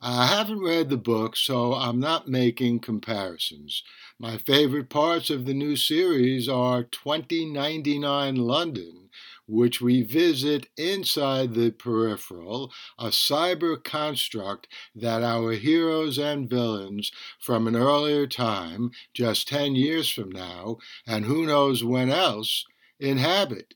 I 0.00 0.26
haven't 0.26 0.60
read 0.60 0.90
the 0.90 0.98
book, 0.98 1.36
so 1.36 1.74
I'm 1.74 2.00
not 2.00 2.28
making 2.28 2.80
comparisons. 2.80 3.82
My 4.18 4.38
favorite 4.38 4.90
parts 4.90 5.30
of 5.30 5.46
the 5.46 5.54
new 5.54 5.76
series 5.76 6.48
are 6.48 6.84
2099 6.84 8.36
London, 8.36 9.10
which 9.46 9.80
we 9.80 10.02
visit 10.02 10.68
inside 10.76 11.54
the 11.54 11.70
peripheral, 11.72 12.72
a 12.98 13.08
cyber 13.08 13.82
construct 13.82 14.68
that 14.94 15.22
our 15.22 15.52
heroes 15.52 16.18
and 16.18 16.50
villains 16.50 17.12
from 17.40 17.68
an 17.68 17.76
earlier 17.76 18.26
time, 18.26 18.92
just 19.14 19.48
10 19.48 19.76
years 19.76 20.10
from 20.10 20.30
now, 20.30 20.78
and 21.06 21.26
who 21.26 21.46
knows 21.46 21.84
when 21.84 22.10
else, 22.10 22.66
inhabit 23.00 23.74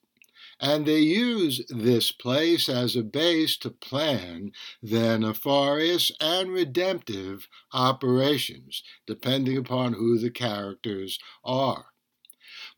and 0.61 0.87
they 0.87 1.01
use 1.01 1.65
this 1.69 2.13
place 2.13 2.69
as 2.69 2.97
a 2.97 3.03
base 3.03 3.57
to 3.59 3.71
plan 3.71 4.53
their 4.83 5.19
nefarious 5.19 6.11
and 6.21 6.51
redemptive 6.53 7.49
operations, 7.73 8.83
depending 9.07 9.57
upon 9.57 9.95
who 9.95 10.19
the 10.19 10.31
characters 10.31 11.19
are. 11.45 11.87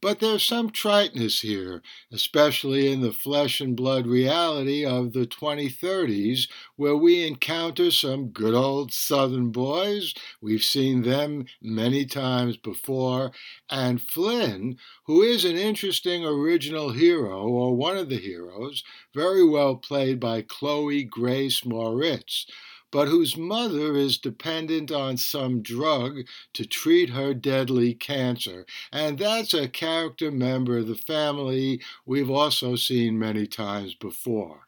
But 0.01 0.21
there's 0.21 0.45
some 0.45 0.71
triteness 0.71 1.41
here, 1.41 1.83
especially 2.13 2.93
in 2.93 3.01
the 3.01 3.13
flesh 3.13 3.61
and 3.61 3.75
blood 3.75 4.07
reality 4.07 4.85
of 4.85 5.13
the 5.13 5.27
2030s, 5.27 6.49
where 6.77 6.97
we 6.97 7.27
encounter 7.27 7.91
some 7.91 8.29
good 8.29 8.55
old 8.55 8.93
Southern 8.93 9.51
boys. 9.51 10.15
We've 10.41 10.63
seen 10.63 11.03
them 11.03 11.47
many 11.61 12.07
times 12.07 12.57
before. 12.57 13.33
And 13.69 14.01
Flynn, 14.01 14.79
who 15.07 15.23
is 15.23 15.45
an 15.45 15.57
interesting 15.57 16.25
original 16.25 16.91
hero, 16.91 17.49
or 17.49 17.75
one 17.75 17.97
of 17.97 18.09
the 18.09 18.19
heroes, 18.19 18.85
very 19.13 19.45
well 19.45 19.75
played 19.75 20.21
by 20.21 20.43
Chloe 20.43 21.03
Grace 21.03 21.63
Moretz 21.63 22.47
but 22.93 23.09
whose 23.09 23.37
mother 23.37 23.97
is 23.97 24.19
dependent 24.19 24.91
on 24.93 25.17
some 25.17 25.63
drug 25.63 26.21
to 26.55 26.65
treat 26.67 27.11
her 27.11 27.35
deadly 27.35 27.95
cancer. 27.95 28.67
And 28.93 29.19
that's 29.19 29.55
a 29.55 29.69
character 29.69 30.31
member 30.31 30.79
of 30.79 30.87
the 30.87 30.95
family 30.95 31.83
we've 32.07 32.31
also 32.31 32.77
seen 32.77 33.19
many 33.19 33.47
times 33.47 33.95
before. 33.95 34.68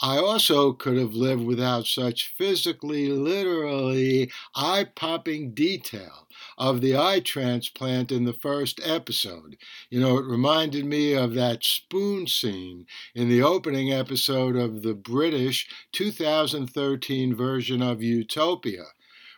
I 0.00 0.18
also 0.18 0.72
could 0.72 0.96
have 0.96 1.14
lived 1.14 1.44
without 1.44 1.86
such 1.86 2.34
physically, 2.36 3.08
literally 3.08 4.30
eye 4.54 4.86
popping 4.94 5.54
detail 5.54 6.26
of 6.58 6.80
the 6.80 6.96
eye 6.96 7.20
transplant 7.20 8.12
in 8.12 8.24
the 8.24 8.32
first 8.32 8.80
episode. 8.84 9.56
You 9.90 10.00
know, 10.00 10.18
it 10.18 10.24
reminded 10.24 10.84
me 10.84 11.14
of 11.14 11.34
that 11.34 11.64
spoon 11.64 12.26
scene 12.26 12.86
in 13.14 13.28
the 13.28 13.42
opening 13.42 13.92
episode 13.92 14.56
of 14.56 14.82
the 14.82 14.94
British 14.94 15.68
2013 15.92 17.34
version 17.34 17.82
of 17.82 18.02
Utopia, 18.02 18.86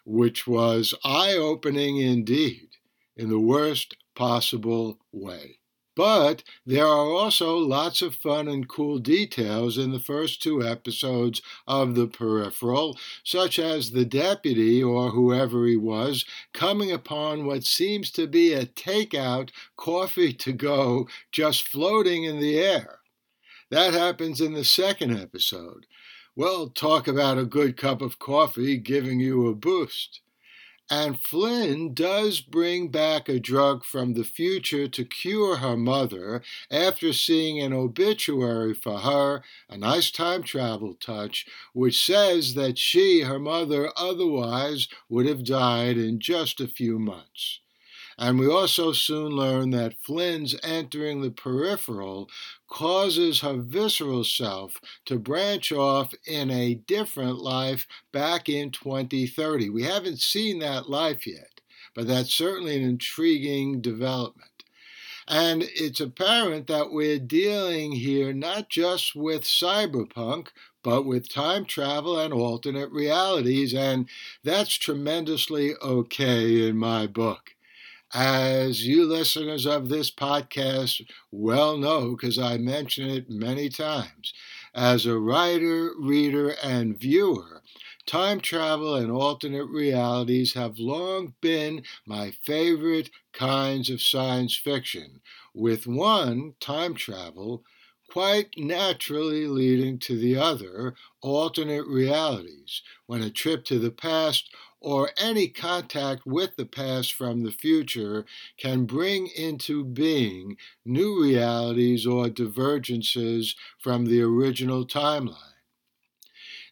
which 0.05 0.47
was 0.47 0.95
eye 1.05 1.35
opening 1.35 1.99
indeed, 1.99 2.69
in 3.17 3.29
the 3.29 3.41
worst 3.41 3.97
possible 4.15 4.99
way. 5.13 5.59
But 5.97 6.45
there 6.67 6.87
are 6.87 7.11
also 7.11 7.57
lots 7.57 8.03
of 8.03 8.15
fun 8.15 8.49
and 8.49 8.69
cool 8.69 8.99
details 8.99 9.79
in 9.79 9.93
the 9.93 9.99
first 9.99 10.43
two 10.43 10.63
episodes 10.63 11.41
of 11.67 11.95
The 11.95 12.07
Peripheral, 12.07 12.99
such 13.25 13.59
as 13.59 13.91
the 13.91 14.05
deputy, 14.05 14.83
or 14.83 15.11
whoever 15.11 15.67
he 15.67 15.77
was, 15.77 16.27
coming 16.53 16.93
upon 16.93 17.47
what 17.47 17.65
seems 17.65 18.11
to 18.13 18.27
be 18.27 18.53
a 18.53 18.67
takeout 18.67 19.51
coffee 19.77 20.35
to 20.35 20.53
go 20.53 21.09
just 21.33 21.67
floating 21.67 22.25
in 22.25 22.41
the 22.41 22.59
air. 22.59 23.01
That 23.71 23.95
happens 23.95 24.43
in 24.43 24.53
the 24.53 24.65
second 24.65 25.19
episode. 25.19 25.87
Well, 26.37 26.69
talk 26.69 27.09
about 27.09 27.39
a 27.39 27.47
good 27.47 27.79
cup 27.79 28.03
of 28.03 28.19
coffee 28.19 28.77
giving 28.77 29.19
you 29.19 29.49
a 29.49 29.55
boost. 29.55 30.21
And 30.89 31.19
Flynn 31.19 31.95
does 31.95 32.41
bring 32.41 32.89
back 32.89 33.29
a 33.29 33.41
drug 33.41 33.85
from 33.85 34.15
the 34.15 34.23
future 34.23 34.87
to 34.87 35.05
cure 35.05 35.57
her 35.57 35.77
mother 35.77 36.43
after 36.71 37.13
seeing 37.13 37.61
an 37.61 37.73
obituary 37.73 38.73
for 38.73 39.01
her, 39.01 39.43
a 39.69 39.77
nice 39.77 40.13
time 40.13 40.45
travel 40.45 40.95
touch, 40.95 41.45
which 41.73 42.05
says 42.05 42.55
that 42.55 42.79
she, 42.79 43.23
her 43.23 43.41
mother, 43.41 43.93
otherwise 43.97 44.87
would 45.09 45.27
have 45.27 45.45
died 45.45 45.97
in 45.99 46.21
just 46.21 46.61
a 46.61 46.69
few 46.69 47.01
months. 47.01 47.61
And 48.19 48.39
we 48.39 48.49
also 48.49 48.93
soon 48.93 49.33
learn 49.33 49.71
that 49.71 49.99
Flynn's 50.03 50.57
entering 50.63 51.21
the 51.21 51.31
peripheral 51.31 52.31
causes 52.67 53.41
her 53.41 53.57
visceral 53.59 54.25
self 54.25 54.77
to 55.05 55.19
branch 55.19 55.71
off 55.71 56.15
in 56.27 56.51
a 56.51 56.75
different 56.75 57.39
life 57.39 57.87
back 58.13 58.49
in 58.49 58.71
2030. 58.71 59.69
We 59.69 59.83
haven't 59.83 60.21
seen 60.21 60.61
that 60.61 60.89
life 60.89 61.27
yet, 61.27 61.61
but 61.95 62.07
that's 62.07 62.35
certainly 62.35 62.77
an 62.77 62.89
intriguing 62.89 63.83
development. 63.83 64.65
And 65.29 65.65
it's 65.75 66.01
apparent 66.01 66.69
that 66.69 66.93
we're 66.93 67.19
dealing 67.19 67.93
here 67.93 68.33
not 68.33 68.71
just 68.71 69.15
with 69.15 69.43
cyberpunk, 69.43 70.49
but 70.83 71.05
with 71.05 71.29
time 71.29 71.65
travel 71.67 72.19
and 72.19 72.33
alternate 72.33 72.93
realities, 72.93 73.75
and 73.75 74.09
that's 74.45 74.75
tremendously 74.75 75.75
okay 75.83 76.67
in 76.67 76.77
my 76.79 77.09
book 77.09 77.56
as 78.15 78.87
you 78.87 79.05
listeners 79.05 79.67
of 79.67 79.89
this 79.89 80.11
podcast 80.11 81.03
well 81.31 81.77
know, 81.77 82.11
because 82.11 82.39
I 82.39 82.57
mention 82.57 83.09
it 83.09 83.29
many 83.29 83.69
times, 83.69 84.33
as 84.75 85.07
a 85.07 85.19
writer, 85.19 85.93
reader, 85.99 86.51
and 86.63 86.99
viewer, 86.99 87.63
time 88.07 88.41
travel 88.41 88.95
and 88.95 89.11
alternate 89.11 89.67
realities 89.67 90.55
have 90.55 90.79
long 90.79 91.35
been 91.41 91.83
my 92.07 92.31
favorite 92.43 93.11
kinds 93.33 93.91
of 93.91 94.01
science 94.01 94.57
fiction, 94.57 95.21
with 95.53 95.87
one, 95.87 96.55
time 96.61 96.95
travel, 96.95 97.65
quite 98.09 98.49
naturally 98.57 99.47
leading 99.47 99.99
to 99.99 100.17
the 100.17 100.37
other, 100.37 100.95
alternate 101.23 101.87
realities, 101.87 102.83
when 103.07 103.23
a 103.23 103.31
trip 103.31 103.65
to 103.65 103.79
the 103.79 103.91
past 103.91 104.49
or 104.81 105.11
any 105.17 105.49
contact 105.49 106.27
with 106.27 106.57
the 106.57 106.67
past 106.67 107.13
from 107.13 107.43
the 107.43 107.51
future 107.51 108.25
can 108.59 108.85
bring 108.85 109.27
into 109.29 109.85
being 109.85 110.57
new 110.85 111.23
realities 111.23 112.07
or 112.07 112.29
divergences 112.29 113.57
from 113.79 114.05
the 114.05 114.21
original 114.21 114.87
timeline. 114.87 115.53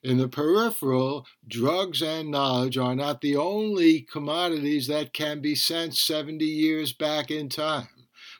In 0.02 0.18
the 0.18 0.28
peripheral, 0.28 1.26
drugs 1.48 2.02
and 2.02 2.30
knowledge 2.30 2.76
are 2.76 2.94
not 2.94 3.22
the 3.22 3.36
only 3.36 4.02
commodities 4.02 4.86
that 4.88 5.14
can 5.14 5.40
be 5.40 5.54
sent 5.54 5.96
70 5.96 6.44
years 6.44 6.92
back 6.92 7.30
in 7.30 7.48
time. 7.48 7.88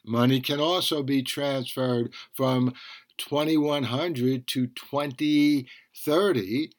Money 0.05 0.43
can 0.43 0.61
also 0.61 1.03
be 1.03 1.23
transferred 1.23 2.13
from 2.35 2.75
2100 3.17 4.47
to 4.49 4.67
2030 4.67 6.71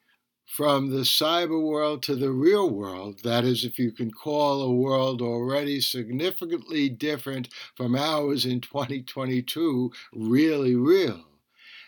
from 0.46 0.90
the 0.90 1.02
cyber 1.02 1.62
world 1.62 2.04
to 2.04 2.16
the 2.16 2.32
real 2.32 2.70
world, 2.70 3.22
that 3.24 3.44
is, 3.44 3.66
if 3.66 3.80
you 3.80 3.92
can 3.92 4.12
call 4.12 4.62
a 4.62 4.72
world 4.72 5.22
already 5.22 5.82
significantly 5.82 6.88
different 6.90 7.50
from 7.76 7.96
ours 7.96 8.46
in 8.46 8.62
2022 8.62 9.92
really 10.14 10.76
real. 10.76 11.26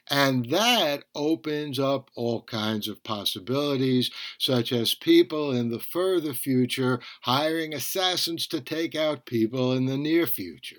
And 0.09 0.49
that 0.51 1.03
opens 1.13 1.79
up 1.79 2.09
all 2.15 2.41
kinds 2.43 2.87
of 2.87 3.03
possibilities, 3.03 4.09
such 4.37 4.71
as 4.71 4.95
people 4.95 5.51
in 5.51 5.69
the 5.69 5.79
further 5.79 6.33
future 6.33 7.01
hiring 7.21 7.73
assassins 7.73 8.47
to 8.47 8.61
take 8.61 8.95
out 8.95 9.25
people 9.25 9.73
in 9.73 9.85
the 9.85 9.97
near 9.97 10.25
future. 10.25 10.77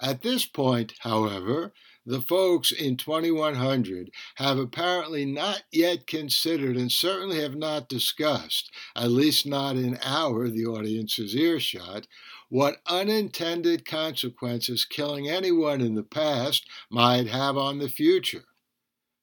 At 0.00 0.22
this 0.22 0.46
point, 0.46 0.94
however, 1.00 1.72
the 2.08 2.22
folks 2.22 2.72
in 2.72 2.96
2100 2.96 4.10
have 4.36 4.58
apparently 4.58 5.26
not 5.26 5.64
yet 5.70 6.06
considered 6.06 6.74
and 6.74 6.90
certainly 6.90 7.38
have 7.42 7.54
not 7.54 7.86
discussed, 7.86 8.70
at 8.96 9.10
least 9.10 9.46
not 9.46 9.76
in 9.76 9.98
our, 10.02 10.48
the 10.48 10.64
audience's 10.64 11.36
earshot, 11.36 12.06
what 12.48 12.76
unintended 12.86 13.84
consequences 13.84 14.86
killing 14.86 15.28
anyone 15.28 15.82
in 15.82 15.94
the 15.96 16.02
past 16.02 16.66
might 16.90 17.26
have 17.26 17.58
on 17.58 17.78
the 17.78 17.90
future. 17.90 18.44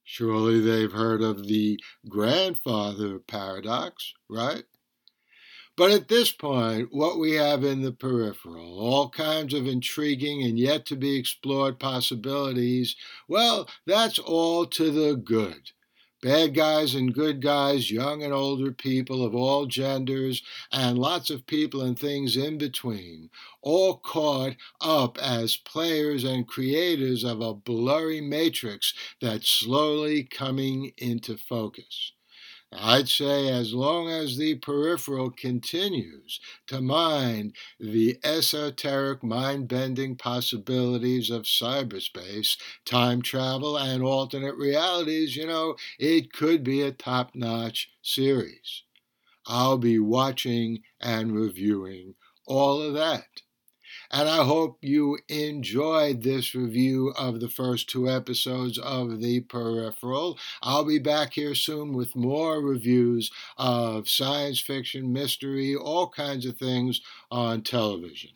Surely 0.04 0.60
they've 0.60 0.92
heard 0.92 1.24
of 1.24 1.48
the 1.48 1.80
grandfather 2.08 3.18
paradox, 3.18 4.14
right? 4.30 4.66
But 5.78 5.92
at 5.92 6.08
this 6.10 6.32
point, 6.32 6.94
what 6.94 7.20
we 7.20 7.34
have 7.34 7.64
in 7.64 7.82
the 7.82 7.92
peripheral, 7.92 8.80
all 8.80 9.10
kinds 9.10 9.54
of 9.54 9.68
intriguing 9.68 10.44
and 10.44 10.60
yet 10.60 10.86
to 10.88 10.98
be 10.98 11.18
explored 11.18 11.80
possibilities, 11.80 12.96
well, 13.28 13.70
that's 13.86 14.20
all 14.20 14.66
to 14.68 14.92
the 14.92 15.16
good. 15.16 15.72
Bad 16.22 16.56
guys 16.56 16.96
and 16.96 17.14
good 17.14 17.42
guys, 17.42 17.92
young 17.92 18.24
and 18.24 18.34
older 18.34 18.72
people 18.72 19.24
of 19.24 19.36
all 19.36 19.66
genders, 19.66 20.42
and 20.72 20.98
lots 20.98 21.30
of 21.30 21.46
people 21.46 21.82
and 21.82 22.00
things 22.00 22.36
in 22.36 22.58
between, 22.58 23.30
all 23.62 23.98
caught 23.98 24.56
up 24.82 25.18
as 25.20 25.58
players 25.58 26.24
and 26.24 26.48
creators 26.48 27.24
of 27.24 27.42
a 27.42 27.54
blurry 27.54 28.22
matrix 28.22 28.94
that's 29.22 29.50
slowly 29.50 30.24
coming 30.24 30.94
into 30.98 31.38
focus. 31.38 32.14
I'd 32.78 33.10
say 33.10 33.50
as 33.50 33.74
long 33.74 34.10
as 34.10 34.38
the 34.38 34.56
peripheral 34.56 35.32
continues 35.32 36.40
to 36.68 36.82
mine 36.82 37.54
the 37.80 38.20
esoteric 38.24 39.24
mind 39.24 39.68
bending 39.68 40.16
possibilities 40.16 41.30
of 41.30 41.44
cyberspace, 41.44 42.58
time 42.86 43.22
travel, 43.22 43.78
and 43.78 44.04
alternate 44.04 44.56
realities, 44.58 45.36
you 45.36 45.48
know, 45.48 45.76
it 45.98 46.34
could 46.34 46.64
be 46.64 46.82
a 46.82 46.92
top 46.92 47.34
notch 47.34 47.90
series. 48.02 48.84
I'll 49.48 49.78
be 49.80 50.00
watching 50.00 50.84
and 51.02 51.34
reviewing 51.34 52.16
all 52.46 52.82
of 52.82 52.94
that. 52.96 53.42
And 54.12 54.30
I 54.30 54.44
hope 54.44 54.78
you 54.82 55.20
enjoyed 55.30 56.22
this 56.22 56.54
review 56.54 57.14
of 57.18 57.40
the 57.40 57.50
first 57.50 57.90
two 57.90 58.10
episodes 58.10 58.78
of 58.78 59.20
The 59.20 59.42
Peripheral. 59.42 60.38
I'll 60.62 60.86
be 60.86 61.00
back 61.00 61.34
here 61.34 61.56
soon 61.56 61.94
with 61.94 62.16
more 62.16 62.62
reviews 62.62 63.32
of 63.58 64.08
science 64.08 64.60
fiction, 64.60 65.12
mystery, 65.12 65.76
all 65.76 66.10
kinds 66.10 66.46
of 66.46 66.58
things 66.58 67.02
on 67.32 67.62
television. 67.62 68.32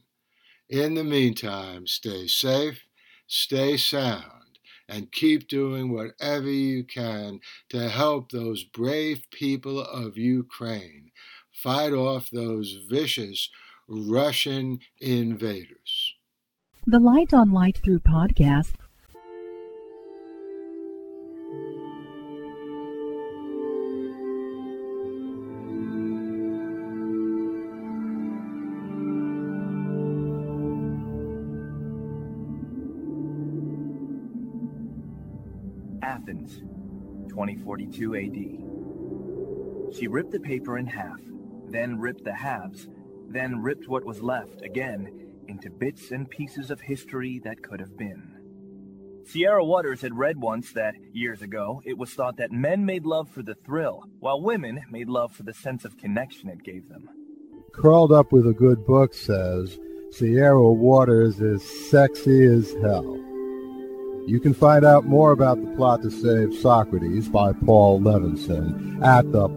In 0.70 0.96
the 0.96 1.04
meantime, 1.04 1.88
stay 1.88 2.28
safe, 2.28 2.84
stay 3.28 3.78
sound, 3.78 4.60
and 4.88 5.12
keep 5.12 5.48
doing 5.48 5.92
whatever 5.92 6.50
you 6.50 6.84
can 6.84 7.40
to 7.70 7.90
help 7.90 8.32
those 8.32 8.64
brave 8.64 9.24
people 9.32 9.80
of 9.80 10.18
Ukraine 10.18 11.12
fight 11.52 11.94
off 11.94 12.30
those 12.30 12.78
vicious 12.90 13.50
Russian 13.92 14.78
invaders. 15.02 16.14
The 16.86 17.00
Light 17.00 17.34
on 17.34 17.52
Light 17.52 17.80
Through 17.84 18.02
podcast 18.02 18.76
Athens, 36.04 36.60
2042 37.30 38.16
AD. 38.16 39.96
She 39.98 40.08
ripped 40.08 40.30
the 40.30 40.40
paper 40.40 40.78
in 40.78 40.86
half, 40.86 41.20
then 41.70 41.98
ripped 42.00 42.24
the 42.24 42.36
halves 42.36 42.88
then 43.30 43.62
ripped 43.62 43.88
what 43.88 44.06
was 44.06 44.22
left 44.22 44.62
again 44.62 45.28
into 45.48 45.70
bits 45.70 46.12
and 46.12 46.30
pieces 46.30 46.72
of 46.72 46.82
history 46.82 47.40
that 47.44 47.62
could 47.62 47.80
have 47.80 47.98
been. 47.98 48.36
Sierra 49.26 49.64
Waters 49.64 50.02
had 50.02 50.18
read 50.18 50.42
once 50.42 50.72
that, 50.74 50.96
years 51.14 51.42
ago, 51.42 51.82
it 51.86 51.98
was 51.98 52.14
thought 52.14 52.38
that 52.38 52.52
men 52.52 52.86
made 52.86 53.06
love 53.06 53.30
for 53.30 53.44
the 53.44 53.54
thrill, 53.54 54.04
while 54.20 54.42
women 54.42 54.82
made 54.90 55.08
love 55.08 55.32
for 55.32 55.44
the 55.44 55.54
sense 55.54 55.86
of 55.86 55.98
connection 55.98 56.50
it 56.50 56.64
gave 56.64 56.90
them. 56.90 57.08
Curled 57.74 58.12
Up 58.12 58.32
with 58.32 58.48
a 58.48 58.54
Good 58.54 58.86
Book 58.88 59.14
says 59.14 59.78
Sierra 60.12 60.72
Waters 60.72 61.40
is 61.42 61.64
sexy 61.90 62.46
as 62.46 62.74
hell. 62.82 63.16
You 64.26 64.40
can 64.40 64.54
find 64.54 64.84
out 64.84 65.06
more 65.06 65.32
about 65.32 65.64
the 65.64 65.76
plot 65.76 66.02
to 66.02 66.12
save 66.12 66.56
Socrates 66.56 67.30
by 67.30 67.54
Paul 67.54 68.00
Levinson 68.00 69.04
at 69.04 69.32
the 69.32 69.48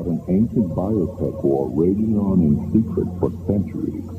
about 0.00 0.12
an 0.12 0.24
ancient 0.28 0.68
biotech 0.74 1.44
war 1.44 1.68
raging 1.74 2.16
on 2.16 2.40
in 2.40 2.56
secret 2.72 3.06
for 3.20 3.30
centuries. 3.46 4.09